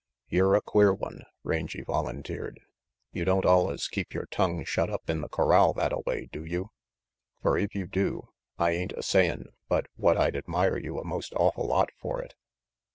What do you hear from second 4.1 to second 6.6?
yore tongue shut up in the corral thattaway, do